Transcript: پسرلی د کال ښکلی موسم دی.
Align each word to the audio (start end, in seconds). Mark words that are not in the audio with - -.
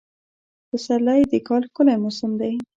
پسرلی 0.69 1.21
د 1.31 1.33
کال 1.47 1.61
ښکلی 1.69 1.95
موسم 2.03 2.31
دی. 2.41 2.53